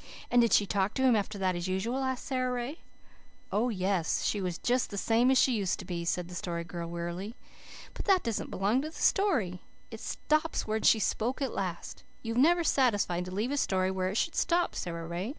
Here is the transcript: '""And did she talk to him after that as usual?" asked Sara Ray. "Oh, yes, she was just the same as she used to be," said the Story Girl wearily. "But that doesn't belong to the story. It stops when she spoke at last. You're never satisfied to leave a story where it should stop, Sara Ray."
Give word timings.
'""And 0.32 0.42
did 0.42 0.52
she 0.52 0.66
talk 0.66 0.94
to 0.94 1.02
him 1.04 1.14
after 1.14 1.38
that 1.38 1.54
as 1.54 1.68
usual?" 1.68 2.02
asked 2.02 2.24
Sara 2.24 2.50
Ray. 2.50 2.80
"Oh, 3.52 3.68
yes, 3.68 4.24
she 4.24 4.40
was 4.40 4.58
just 4.58 4.90
the 4.90 4.98
same 4.98 5.30
as 5.30 5.38
she 5.38 5.52
used 5.52 5.78
to 5.78 5.84
be," 5.84 6.04
said 6.04 6.26
the 6.26 6.34
Story 6.34 6.64
Girl 6.64 6.88
wearily. 6.90 7.36
"But 7.94 8.06
that 8.06 8.24
doesn't 8.24 8.50
belong 8.50 8.82
to 8.82 8.90
the 8.90 9.00
story. 9.00 9.62
It 9.92 10.00
stops 10.00 10.66
when 10.66 10.82
she 10.82 10.98
spoke 10.98 11.40
at 11.40 11.54
last. 11.54 12.02
You're 12.20 12.36
never 12.36 12.64
satisfied 12.64 13.26
to 13.26 13.30
leave 13.30 13.52
a 13.52 13.56
story 13.56 13.92
where 13.92 14.08
it 14.10 14.16
should 14.16 14.34
stop, 14.34 14.74
Sara 14.74 15.06
Ray." 15.06 15.36